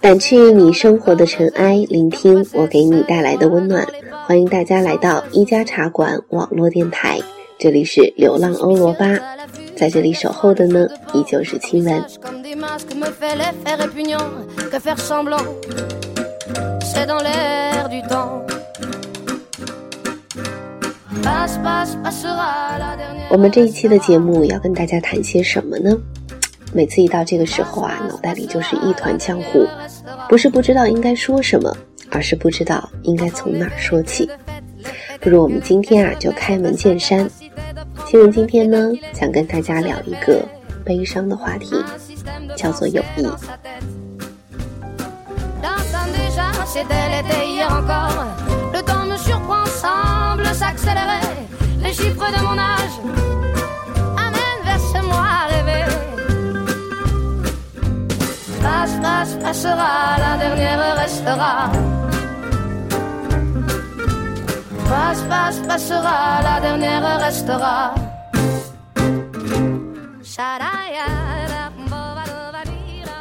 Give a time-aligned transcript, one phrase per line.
[0.00, 3.86] 掸去你生活的尘埃，聆听我给你带来的温暖。
[4.26, 7.20] 欢迎大家来到一家茶馆网络电台，
[7.58, 9.06] 这里是流浪欧罗巴，
[9.76, 12.02] 在这里守候的呢，依旧是亲吻。
[23.28, 25.96] 我们这一期的节目要跟大家谈些什么呢？
[26.72, 29.66] 每次一到这个时候啊，脑袋里就是一团浆糊，
[30.28, 31.74] 不是不知道应该说什么，
[32.10, 34.30] 而是不知道应该从哪儿说起。
[35.20, 37.28] 不如我们今天啊，就开门见山。
[38.06, 40.42] 新闻今天呢，想跟大家聊一个
[40.84, 41.74] 悲伤的话题，
[42.56, 43.26] 叫做友谊。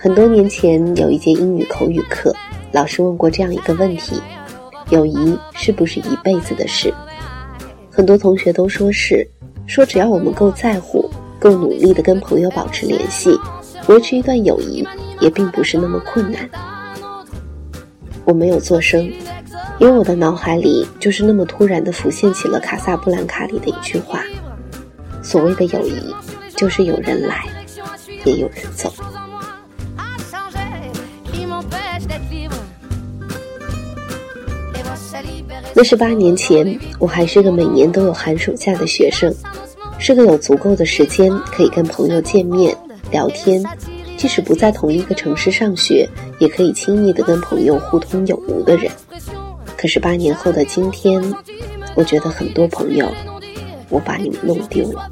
[0.00, 2.34] 很多年前，有一节英语口语课，
[2.72, 4.20] 老师问过这样一个问题：
[4.90, 6.92] 友谊是不是一辈子的事？
[7.98, 9.28] 很多同学都说是，
[9.66, 11.10] 说只要我们够在乎，
[11.40, 13.36] 够努力的跟朋友保持联系，
[13.88, 14.86] 维持一段友谊
[15.18, 16.48] 也并不是那么困难。
[18.24, 19.12] 我没有做声，
[19.80, 24.22] 因为我的脑海里就是那么突然的浮现起了《卡萨布兰卡》里的一句话：
[25.20, 26.14] 所谓的友谊，
[26.54, 27.46] 就是有人来，
[28.24, 28.92] 也有人走。
[35.78, 39.32] 那是八年前，我还是个每年都有寒暑假的学生，
[39.96, 42.76] 是个有足够的时间可以跟朋友见面
[43.12, 43.64] 聊天，
[44.16, 46.04] 即使不在同一个城市上学，
[46.40, 48.90] 也可以轻易的跟朋友互通有无的人。
[49.76, 51.22] 可是八年后的今天，
[51.94, 53.08] 我觉得很多朋友，
[53.88, 55.08] 我把你们弄丢了。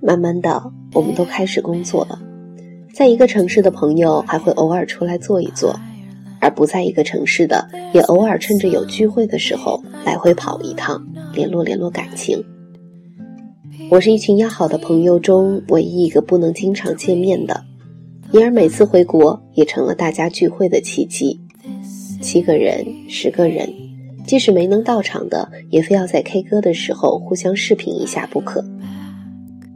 [0.00, 2.18] 慢慢的，我们都开始工作了，
[2.92, 5.78] 在一个城市的朋友还会偶尔出来坐一坐，
[6.40, 12.44] 而不在一个城市的，也偶尔趁着有聚会的时候来回跑一趟，联络联络感情。
[13.90, 17.64] 我是一群要好的朋友中唯一一个不能经常见面的，
[18.32, 21.40] 因而每次回国也成了大家聚会的契机。
[22.20, 23.72] 七个人、十个人，
[24.26, 28.64] 即使没能到场的，也非要在 K 歌的时候互相视频一下不可。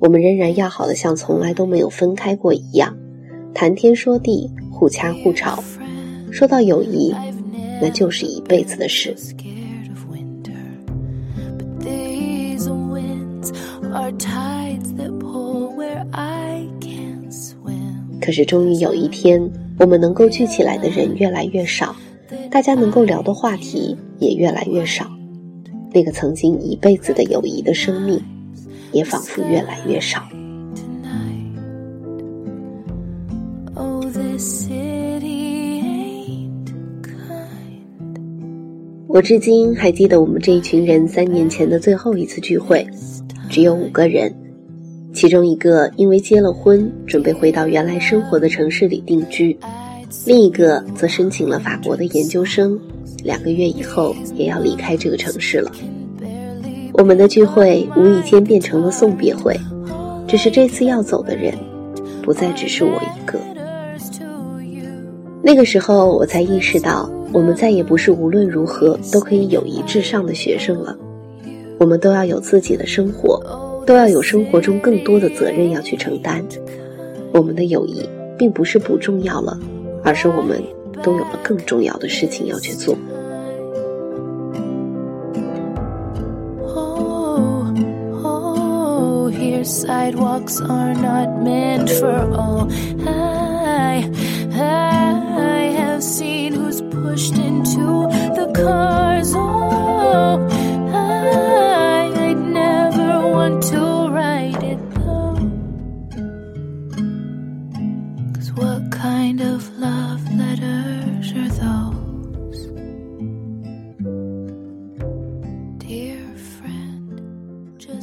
[0.00, 2.96] 我们仍然要好的像从来都没有分开过一样，
[3.52, 5.62] 谈天说地，互掐互吵。
[6.30, 7.12] 说到友谊，
[7.82, 9.14] 那就是一辈子的事。
[18.20, 21.96] 可是，终于有一天，我们能够聚起来的人越来越少，
[22.50, 25.10] 大家能够聊的话题也越来越少，
[25.94, 28.22] 那个曾经一辈子的友谊的生命，
[28.92, 30.22] 也仿佛越来越少。
[39.06, 42.86] 我至今还记得我们这一群人三年前的最后一次聚会。
[43.48, 44.34] 只有五个人，
[45.12, 49.56] 其中一个因为结了婚，准备回到原来生活的城市里定居；
[50.26, 52.78] 另一个则申请了法国的研究生，
[53.24, 55.72] 两个月以后也要离开这个城市了。
[56.92, 59.58] 我们的聚会无意间变成了送别会，
[60.26, 61.54] 只是这次要走的人，
[62.22, 63.38] 不再只是我一个。
[65.42, 70.94] 那个时候，我才意识到，我们再也不是无论如何都可以友谊至上的学生了。
[71.78, 73.40] 我们都要有自己的生活，
[73.86, 76.44] 都要有生活中更多的责任要去承担。
[77.32, 79.58] 我们的友谊并不是不重要了，
[80.02, 80.62] 而是我们
[81.02, 82.96] 都有了更重要的事情要去做。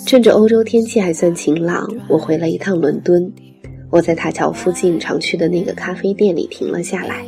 [0.06, 3.31] 趁着欧洲天气还算晴朗，我回了一趟伦敦。
[3.90, 7.25] 我在塔桥附近常去的那个咖啡店里停了下来，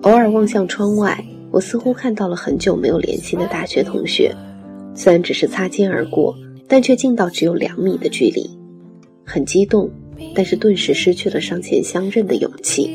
[0.00, 4.34] 偶尔望向窗外，我似乎看到了很久没有联系的大学同学。
[4.94, 6.34] 虽然只是擦肩而过，
[6.66, 8.48] 但却近到只有两米的距离。
[9.22, 9.90] 很激动，
[10.34, 12.90] 但是顿时失去了上前相认的勇气。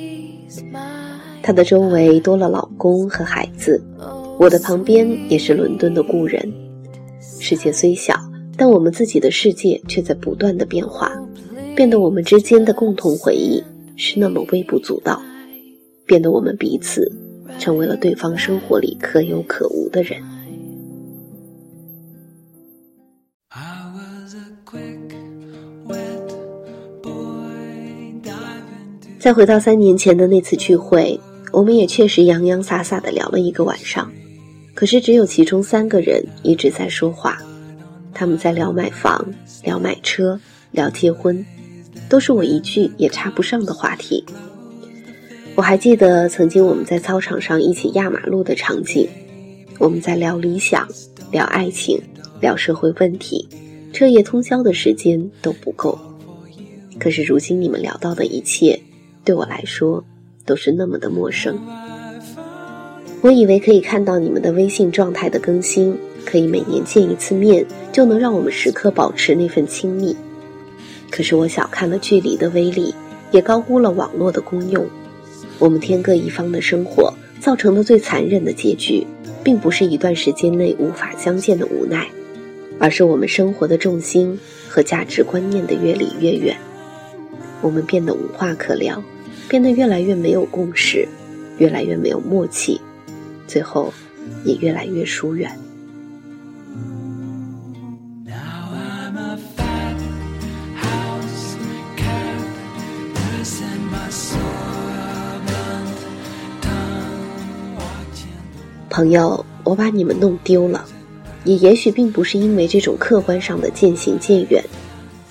[1.44, 3.79] 他的周围多了老公和孩子，
[4.39, 6.51] 我的旁边也是伦敦的故人。
[7.39, 8.19] 世界虽小。
[8.57, 11.12] 但我们自己的世界却在不断的变化，
[11.75, 13.63] 变得我们之间的共同回忆
[13.95, 15.21] 是那么微不足道，
[16.06, 17.12] 变得我们彼此
[17.57, 20.21] 成为了对方生活里可有可无的人。
[29.18, 31.19] 再回到三年前的那次聚会，
[31.51, 34.12] 我们也确实洋洋洒洒的聊了一个晚上，
[34.74, 37.38] 可是只有其中三个人一直在说话。
[38.13, 40.39] 他们在聊买房、聊买车、
[40.71, 41.45] 聊结婚，
[42.09, 44.23] 都是我一句也插不上的话题。
[45.55, 49.07] 我还记得曾经我们在操场上一起压马路的场景，
[49.79, 50.87] 我们在聊理想、
[51.31, 52.01] 聊爱情、
[52.39, 53.47] 聊社会问题，
[53.91, 55.99] 彻夜通宵的时间都不够。
[56.99, 58.79] 可是如今你们聊到的一切，
[59.25, 60.03] 对我来说
[60.45, 61.59] 都是那么的陌生。
[63.21, 65.97] 我以为可以看到你们的微信状态的更新。
[66.25, 70.15] 可以每年见一次面，就能让我们时刻保持那份亲密。
[71.09, 72.94] 可是我小看了距离的威力，
[73.31, 74.85] 也高估了网络的功用。
[75.59, 79.06] 我们天各一方的生活造成的最残忍的结局，
[79.44, 82.07] 并不是一段时间内无法相见的无奈，
[82.79, 86.57] 而是我们生活的重心和价值观念的越离越远。
[87.62, 89.03] 我们变得无话可聊，
[89.47, 91.07] 变得越来越没有共识，
[91.57, 92.81] 越来越没有默契，
[93.47, 93.94] 最后
[94.44, 95.51] 也越来越疏远。
[109.01, 110.86] 朋友，我把你们弄丢了，
[111.44, 114.63] 也也许并不是因为这种客观上的渐行渐远，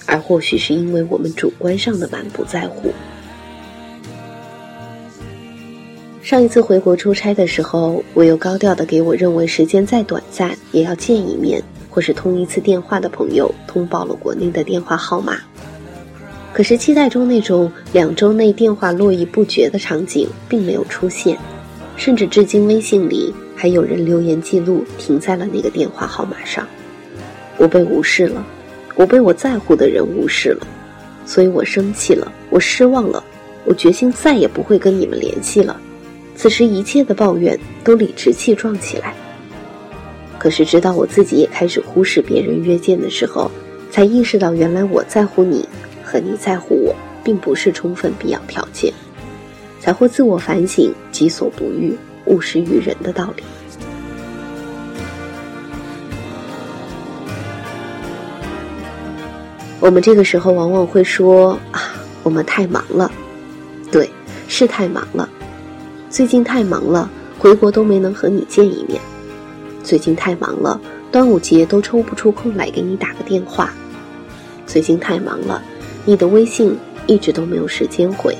[0.06, 2.90] 而或许是因为我们主观上的满不在乎。
[6.20, 15.38] 上一次回国出差的时候，我又高调的给我认为时间再短暂也要见一面或是通一次电话的朋友通报了国内的电话号码，
[16.52, 21.38] 可是期待中那种两周内电话络绎不绝的场景并没有出现，
[21.96, 23.34] 甚至至今微信里。
[23.56, 26.66] 还有人留言记录停在了那个电话号码上，
[27.58, 28.42] 我被无视了，
[28.94, 30.66] 我被我在乎的人无视了，
[31.26, 33.22] 所以我生气了，我失望了，
[33.66, 35.78] 我决心再也不会跟你们联系了。
[36.34, 39.12] 此时一切的抱怨都理直气壮起来。
[40.38, 43.50] 可是直到我自己也开始忽视别人约见的时候，
[43.90, 45.68] 才意识到原来我在乎你
[46.02, 48.90] 和你在乎我并不是充分必要条件，
[49.80, 51.96] 才会自我反省，己所不欲。
[52.26, 53.42] 勿施于人的道理。
[59.80, 61.80] 我们这个时候往往会说啊，
[62.22, 63.10] 我们太忙了，
[63.90, 64.08] 对，
[64.46, 65.28] 是太忙了。
[66.08, 69.00] 最近太忙了，回国都没能和你见一面。
[69.82, 70.78] 最近太忙了，
[71.10, 73.72] 端午节都抽不出空来给你打个电话。
[74.66, 75.60] 最近太忙了，
[76.04, 78.36] 你的微信一直都没有时间回。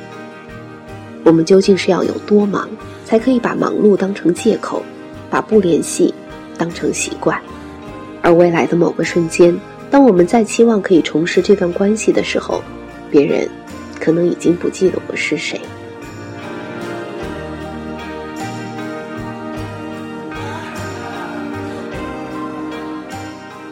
[1.24, 2.68] 我们究竟是要有多忙？
[3.04, 4.84] 才可以把忙碌当成借口，
[5.28, 6.14] 把不联系
[6.56, 7.36] 当成习惯，
[8.22, 9.52] 而未来的某个瞬间，
[9.90, 12.62] 当我们再期望可以重拾这段关系的时候，
[13.10, 13.48] 别人
[13.98, 15.60] 可能已经不记得我是谁。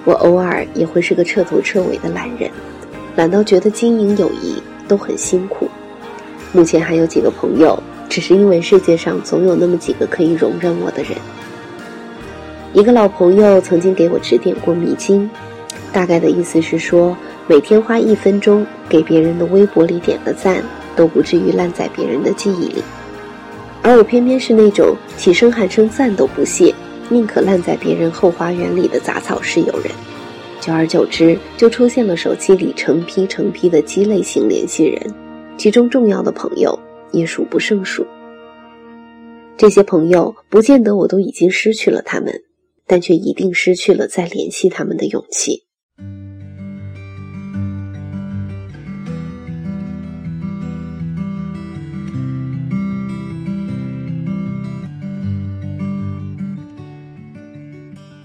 [0.05, 2.51] 我偶尔也会是个彻头彻尾的懒人，
[3.15, 5.68] 懒到觉得经营友谊都很辛苦。
[6.53, 7.81] 目前还有几个朋友。
[8.11, 11.13] 只是因为世界上总有那么几个可以容忍我的人。
[12.73, 15.29] 一个老朋友曾经给我指点过迷津，
[15.93, 17.15] 大概的意思是说，
[17.47, 20.65] 每天花一分钟给别人的微博里点个赞，
[20.97, 22.83] 都不至于烂在别人的记忆里。
[23.83, 26.75] 而我偏偏是那种起身喊声赞都不屑，
[27.11, 29.93] 宁可烂在别人后花园里的杂草式友人。
[30.61, 35.15] 久而久之，就出现了手机里成批成批的鸡肋型联系人，
[35.59, 36.79] 其中重要的朋友。
[37.11, 38.07] 也数不胜数。
[39.57, 42.43] 这些朋友不见得我都已经失去了他们，
[42.87, 45.65] 但却一定失去了再联系他们的勇气。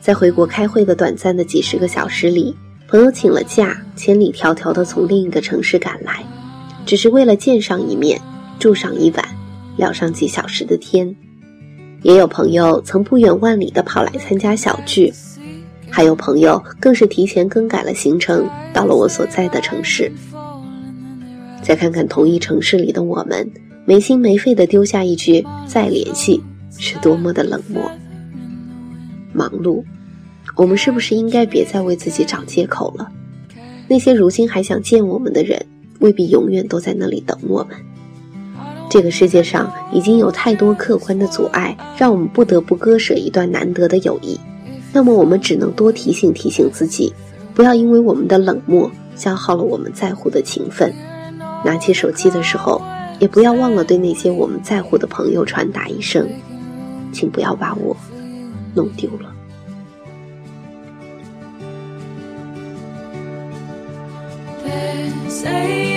[0.02, 2.54] 在回国开会的短暂的几十个小时里，
[2.90, 6.22] 朋友请了假，千里迢迢的从另一个城市赶来，
[6.86, 8.20] 只是为了见上一面，
[8.60, 9.26] 住上一晚，
[9.78, 11.16] 聊上几小时的天。
[12.02, 15.12] 也有朋友曾不远万里的跑来参加小聚，
[15.90, 20.12] 还有朋友更是提前更改了行程，到了我所在的城市。
[21.62, 23.50] 再看看同一城市里的我们，
[23.86, 26.44] 没心没肺的丢下一句“再联系”，
[26.78, 27.90] 是多么的冷漠。
[29.32, 29.82] 忙碌，
[30.58, 33.10] 我们是不是应该别再为自己找借口了？
[33.88, 35.66] 那些如今还想见我们的人，
[36.00, 37.78] 未必永远都在那里等我们。
[38.90, 44.40] 这个世界上已经有太多客观的阻碍，让我们不得不割舍一段难得的友谊。
[44.92, 47.12] 那么，我们只能多提醒提醒自己，
[47.56, 50.94] 不要因为我们的冷漠消耗了我们在乎的情分。
[51.66, 52.80] 拿起手机的时候，
[53.20, 56.28] 也不要忘了对那些我们在乎的朋友传达一声，
[57.12, 57.98] 请不要把我
[58.76, 59.33] 弄丢了。
[65.46, 65.93] 好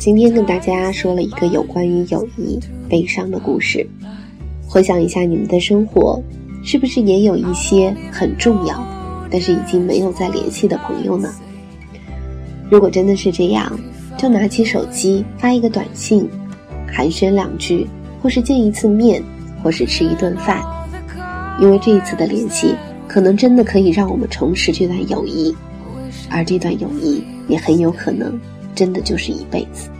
[0.00, 3.86] 今天跟大家说了一个有关于友谊悲伤的故事。
[4.66, 6.18] 回想一下你们的生活，
[6.64, 8.82] 是不是也有一些很重要，
[9.30, 11.30] 但是已经没有再联系的朋友呢？
[12.70, 13.78] 如果真的是这样，
[14.16, 16.26] 就拿起手机发一个短信，
[16.90, 17.86] 寒暄两句，
[18.22, 19.22] 或是见一次面，
[19.62, 20.62] 或是吃一顿饭，
[21.60, 22.74] 因为这一次的联系，
[23.06, 25.54] 可能真的可以让我们重拾这段友谊。
[26.30, 28.40] 而这段友谊也很有可能，
[28.74, 29.90] 真的就是一辈子。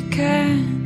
[0.00, 0.77] can.